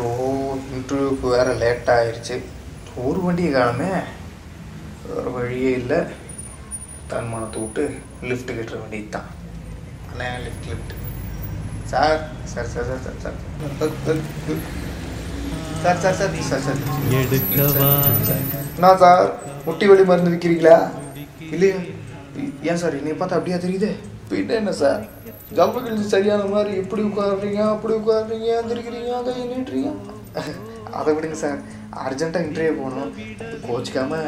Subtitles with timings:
[0.00, 0.10] Show
[0.76, 2.36] இன்டர்வியூக்கு வேறு late ஆயிடுச்சு
[3.06, 3.88] ஒரு வண்டியை காணுமே.
[5.08, 5.98] வேறு வழியே இல்லை.
[7.10, 7.84] தன்மானத்தை விட்டு
[8.28, 9.28] லிஃப்ட் கட்டுற வண்டி தான்
[10.10, 10.94] அண்ணே lift lift
[11.92, 12.16] sir
[12.52, 13.36] sir sir sir sir sir.
[15.82, 16.80] Sir sir sir sir sir.
[18.76, 19.28] என்ன சார்
[19.66, 20.76] முட்டி வலி மருந்து விற்கிறீங்களா
[21.54, 21.78] இல்லையா.
[22.70, 23.90] ஏன் சார் என்னை பார்த்தா அப்படியா தெரியுது?
[24.30, 25.02] பின்ன என்ன சார்?
[25.56, 29.90] ஜம்பு கிழிஞ்சு சரியான மாதிரி இப்படி உட்காடுறீங்க அப்படி உட்காடுறீங்க எந்திரிக்கிறீங்க அதை நீட்டுறீங்க
[30.98, 31.58] அதை விடுங்க சார்.
[32.04, 33.10] அர்ஜென்ட்டாக இன்டர்வியூ போகணும்.
[33.66, 34.26] கோச்சிக்காமல்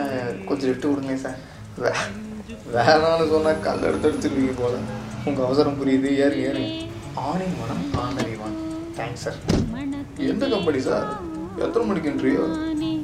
[0.49, 1.39] கொஞ்சம் லிஃப்ட் விடுங்க சார்.
[1.83, 1.93] வே
[2.75, 4.75] வேணாம்னு சொன்னால் கல் எடுத்து எடுத்துருவீங்க போல.
[5.29, 6.11] உங்கள் அவசரம் புரியுது.
[6.25, 6.71] ஏறு ஏறுங்க.
[7.29, 8.57] ஆணை மனம் ஆனறிவான்
[8.99, 9.39] தேங்க்ஸ் சார்
[10.31, 11.07] எந்த கம்பெனி சார்?
[11.65, 12.45] எத்தனை மணிக்கு interview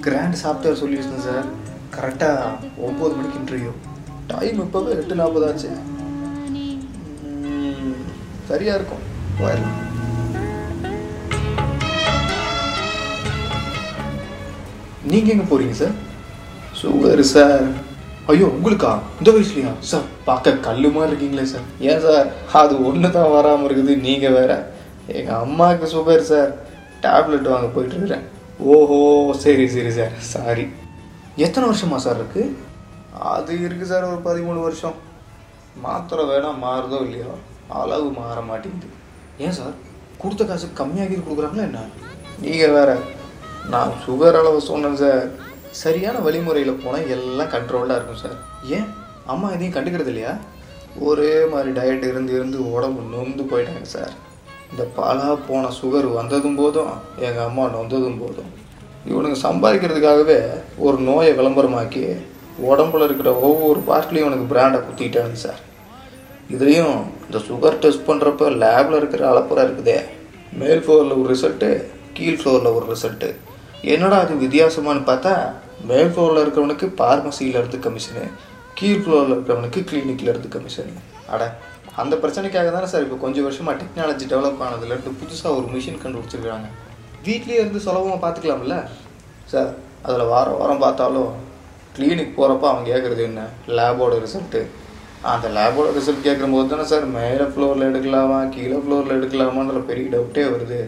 [0.06, 1.46] grand software solution sir
[1.96, 2.50] கரெக்டாக
[2.88, 3.72] ஒம்பது மணிக்கு இன்டர்வியூ
[4.32, 5.70] டைம் இப்போவே எட்டு நாற்பதாச்சு
[8.48, 9.04] சரியா இருக்கும்.
[9.38, 9.76] போயிடலாம்.
[15.12, 15.96] நீங்கள் எங்கே போகிறீங்க சார்
[16.80, 17.66] சுகர் சார்
[18.30, 18.90] ஐயோ உங்களுக்கா?
[19.18, 19.70] இந்த வயசுலையா?
[19.90, 22.26] சார் பார்க்க கல்லு மாதிரி இருக்கீங்களே சார் ஏன் சார்
[22.60, 23.92] அது ஒன்று தான் வராமல் இருக்குது.
[24.06, 24.52] நீங்கள் வேற.
[25.18, 26.50] எங்கள் அம்மாவுக்கு சுகர் சார்
[27.04, 28.24] டேப்லெட் வாங்க போயிட்டு இருக்கிறேன்.
[28.74, 28.98] ஓஹோ
[29.44, 30.66] சரி சரி சார் சாரி
[31.46, 32.44] எத்தனை வருஷமா சார் இருக்கு?
[33.34, 34.96] அது இருக்கு சார் ஒரு பதிமூணு வருஷம்.
[35.86, 37.32] மாத்திரை வேணா மாறுதோ இல்லையோ?
[37.68, 38.88] அளவு மாற மாட்டேங்குது.
[39.38, 39.72] ஏன் சார்?
[40.18, 41.80] கொடுத்த காசு கம்மியாகி கொடுக்குறாங்களா என்ன?
[42.40, 42.98] நீங்கள் வேற
[43.68, 45.28] நான் சுகர் அளவு சொன்னேன் சார்.
[45.70, 48.38] சரியான வழிமுறையில் போனால் எல்லாம் கண்ட்ரோல்டாக இருக்கும் சார்.
[48.64, 48.86] ஏன்?
[49.26, 50.36] அம்மா எதையும் கண்டுக்கிறது இல்லையா?
[51.00, 54.12] ஒரே மாதிரி டயட் இருந்து இருந்து உடம்பு நொந்து போயிட்டாங்க சார்.
[54.70, 58.50] இந்த பாலா போன சுகர் வந்ததும் போதும் எங்கள் அம்மா நொந்ததும் போதும்.
[59.08, 60.40] இவனுங்க சம்பாதிக்கிறதுக்காகவே
[60.78, 62.16] ஒரு நோயை விளம்பரமாக்கி
[62.70, 65.60] உடம்புல இருக்கிற ஒவ்வொரு பார்ட்லேயும் இவனுக்கு பிராண்டை குத்திட்டானுங்க சார்.
[66.48, 69.98] இதையும் இந்த சுகர் டெஸ்ட் பண்ணுறப்ப லேபில் இருக்கிற அளப்புறம் இருக்குதே.
[70.60, 71.68] மேல் ஃப்ளோரில் ஒரு ரிசல்ட்டு
[72.12, 73.28] கீழ் ஃப்ளோரில் ஒரு ரிசல்ட்டு
[73.82, 75.32] என்னடா அது வித்தியாசமானு பார்த்தா
[75.90, 78.24] மேல் ஃப்ளோரில் இருக்கிறவனுக்கு பார்மசியில் இருந்து கமிஷனு
[78.74, 81.02] கீழ் ஃப்ளோரில் இருக்கிறவனுக்கு கிளினிக்கில் இருந்து கமிஷனு
[81.34, 81.42] அட
[81.96, 86.68] அந்த பிரச்சனைக்காக தானே சார் இப்போ கொஞ்சம் வருஷமாக டெக்னாலஜி டெவலப் ஆனதுலேருந்து புதுசாக ஒரு மிஷின் கண்டுபிடிச்சிருக்காங்க.
[87.24, 88.76] வீட்லேயே இருந்து சுலபமாக பார்த்துக்கலாம்ல?
[89.44, 89.70] சார்
[90.02, 91.30] அதில் வாரம் வாரம் பார்த்தாலும்
[91.96, 93.40] கிளினிக் போகிறப்ப அவன் கேட்குறது என்ன?
[93.66, 94.60] லேபோட ரிசல்ட்டு
[95.24, 100.44] அந்த லேபோட ரிசல்ட் கேட்கும் போது தானே சார் மேலே ஃப்ளோரில் எடுக்கலாமா கீழே ஃப்ளோரில் எடுக்கலாமான்ற பெரிய டவுட்டே
[100.50, 100.80] வருது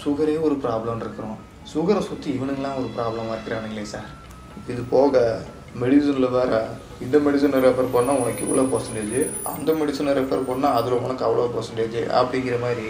[0.00, 4.08] சுகரே ஒரு ப்ராப்ளம் இருக்கிறோம் சுகரை சுற்றி இவனுங்களாம் ஒரு ப்ராப்ளமாக இருக்கிறானுங்களே சார்
[4.68, 5.22] இது போக
[5.76, 6.60] மெடிசனில் வேறு
[7.00, 9.14] இந்த மெடிசனை ரெஃபர் பண்ணால் உனக்கு இவ்வளோ பர்சன்டேஜ்
[9.52, 12.86] அந்த மெடிசனை ரெஃபர் பண்ணால் அதில் உனக்கு அவ்வளோ பர்சன்டேஜ் அப்படிங்கிற மாதிரி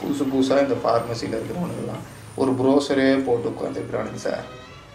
[0.00, 2.04] புதுசு புதுசாக இந்த ஃபார்மசியில் இருக்கிறவனுங்கெல்லாம்
[2.36, 4.44] ஒரு ப்ரோசரே போட்டு உட்காந்துருக்குறானுங்க சார்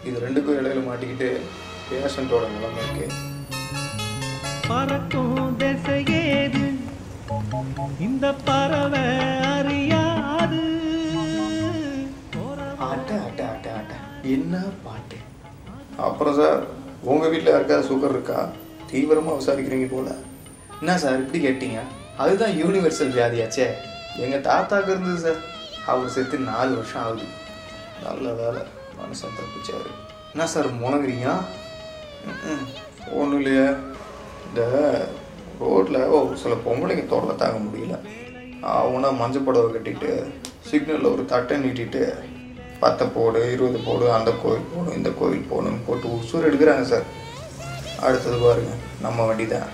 [0.03, 1.29] இது ரெண்டுக்கும் இடையில மாட்டிக்கிட்டு
[1.89, 3.05] பேஷண்ட்டோட நிலைமைக்கு
[4.69, 6.65] பறக்கும் திசையேது
[7.99, 9.03] இந்த பறவை
[9.53, 10.61] அறியாது.
[12.87, 13.93] ஆட்ட ஆட்ட ஆட்ட ஆட்ட.
[14.35, 15.17] என்ன பாட்டு?
[15.97, 16.63] அப்புறம் சார்
[17.01, 18.39] உங்கள் வீட்டில் யாருக்காவது சுகர் இருக்கா?
[18.91, 20.15] தீவிரமாக விசாரிக்கிறீங்க போல.
[20.79, 21.79] என்ன சார் இப்படி கேட்டீங்க?
[22.17, 23.67] அதுதான் யூனிவர்சல் வியாதியாச்சே.
[24.23, 25.39] எங்கள் தாத்தாக்கு இருந்தது சார்
[25.85, 27.27] அவர் செத்து நாலு வருஷம் ஆகுது.
[28.03, 28.61] நல்ல வேலை.
[28.99, 29.91] மனுஷன் தப்பிச்சாரு.
[30.33, 31.29] என்ன சார் முணங்குறீங்க
[33.19, 33.69] ஒன்றும் இல்லையா.
[34.49, 34.61] இந்த
[35.61, 37.95] ரோட்டில் ஓ சில பொம்பளைங்க தொடர தாங்க முடியல.
[38.77, 40.09] அவனா மஞ்சள் புடவை கட்டிட்டு
[40.69, 42.01] சிக்னலில் ஒரு தட்டை நீட்டிட்டு
[42.81, 47.07] பத்தை போடு இருபது போடு அந்த கோவில் போடும் இந்த கோவில் போகணும்னு போட்டு உசூர் எடுக்கிறாங்க சார்.
[48.07, 48.73] அடுத்தது பாருங்க
[49.05, 49.71] நம்ம வண்டி தான்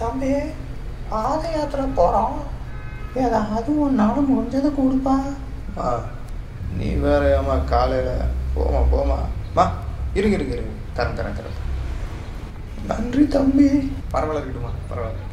[0.00, 0.32] தம்பி
[1.12, 2.36] பாத யாத்திரை போகிறோம்
[3.24, 5.14] ஏதாவது ஒன்றாலும் முடிஞ்சதை கொடுப்பா.
[5.84, 5.86] ஆ
[6.78, 9.18] நீ வேற ஏமா காலையில் போமா போமா
[9.56, 9.64] மா
[10.18, 11.58] இருங்க இருங்க இருங்க தரேன் தரேன் தரேன்.
[12.86, 13.92] நன்றி தம்பி.
[14.12, 15.26] பரவாயில்ல இருக்கட்டுமா பரவாயில்ல.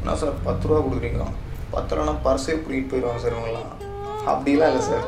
[0.00, 1.24] என்ன சார் பத்து ரூபா கொடுக்குறீங்க?
[1.70, 3.72] பத்து ரூபானா பர்ஸே பிடிக்கிட்டு போயிடுவாங்க சார் இவங்கெல்லாம்.
[4.26, 5.06] அப்படிலாம் இல்லை சார்.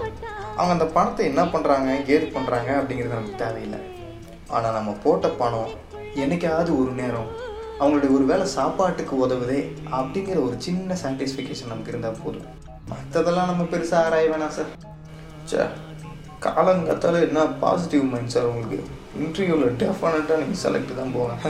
[0.57, 3.79] அவங்க அந்த பணத்தை என்ன பண்ணுறாங்க ஏது பண்ணுறாங்க அப்படிங்கிறது நமக்கு தேவையில்லை.
[4.49, 5.71] ஆனால் நம்ம போட்ட பணம்
[6.15, 7.31] என்னைக்காவது ஒரு நேரம்
[7.81, 9.61] அவங்களுடைய ஒரு வேளை சாப்பாட்டுக்கு உதவுதே
[9.93, 12.49] அப்படிங்கிற ஒரு சின்ன சாட்டிஸ்ஃபிகேஷன் நமக்கு இருந்தால் போதும்.
[12.91, 14.73] மற்றதெல்லாம் நம்ம பெருசாக ஆராய வேணாம் சார்.
[15.45, 15.59] சே
[16.41, 18.85] காலங்கத்தால என்ன பாசிட்டிவ் மைண்ட் சார் உங்களுக்கு?
[19.19, 21.41] இன்டர்வியூவில் டெஃபினட்டாக நீங்கள் செலக்ட் தான் போவேன்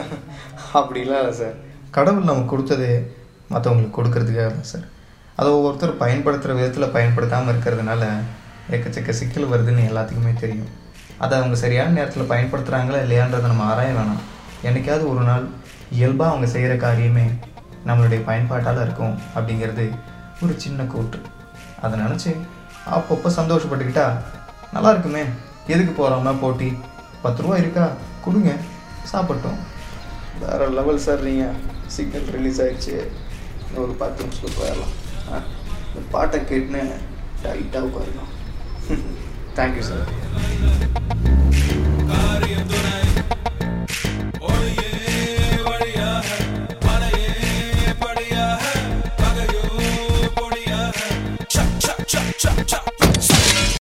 [0.78, 1.56] அப்படிலாம் இல்லை சார்
[1.96, 2.92] கடவுள் நமக்கு கொடுத்ததே
[3.52, 4.86] மற்றவங்களுக்கு கொடுக்கறதுக்காக தான் சார்
[5.38, 8.02] அதை ஒவ்வொருத்தர் பயன்படுத்துகிற விதத்தில் பயன்படுத்தாமல் இருக்கிறதுனால
[8.76, 10.70] எக்கச்சக்க சிக்கல் வருதுன்னு எல்லாத்துக்குமே தெரியும்.
[11.24, 14.22] அதை அவங்க சரியான நேரத்தில் பயன்படுத்துகிறாங்களா இல்லையான்றதை நம்ம ஆராய வேணாம்.
[14.68, 15.44] என்னைக்காவது ஒரு நாள்
[15.98, 17.26] இயல்பாக அவங்க செய்கிற காரியமே
[17.88, 19.86] நம்மளுடைய பயன்பாட்டால் இருக்கும் அப்படிங்கிறது
[20.42, 21.20] ஒரு சின்ன கூற்று.
[21.82, 22.30] அதை நினச்சி
[22.96, 24.06] அப்பப்போ சந்தோஷப்பட்டுக்கிட்டா
[24.74, 25.24] நல்லா இருக்குமே.
[25.74, 26.68] எதுக்கு போகிறோம்னா போட்டி?
[27.22, 27.93] பத்து ரூபா இருக்கா?
[28.25, 28.56] கொடுங்க.
[29.12, 29.58] சாப்பிட்டோம்.
[30.40, 31.55] வேறு லெவல் சார் நீங்கள்
[31.87, 33.08] சிக்னல் ரிலீஸ் ஆகிடுச்சு
[33.67, 35.32] இன்னும் ஒரு பத்து நிமிஷத்துக்கு போயிடலாம்.
[35.32, 35.43] ஆ?
[35.88, 36.93] இந்த பாட்டை கேட்டுன்னு
[37.43, 38.22] டைட்டாக உட்காருங்க.
[39.56, 41.99] Thank you sir